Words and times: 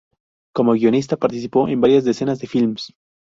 Como 0.55 0.71
guionista 0.71 1.15
participó 1.15 1.67
en 1.69 1.79
varias 1.79 2.03
decenas 2.03 2.39
de 2.39 2.47
filmes. 2.47 2.91